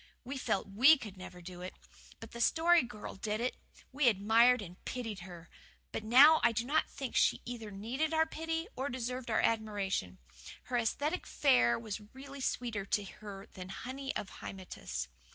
[0.23, 1.75] We felt WE could never do it.
[2.19, 3.55] But the Story Girl did it.
[3.91, 5.47] We admired and pitied her.
[5.91, 9.41] But now I do not think that she either needed our pity or deserved our
[9.41, 10.17] admiration.
[10.63, 15.07] Her ascetic fare was really sweeter to her than honey of Hymettus.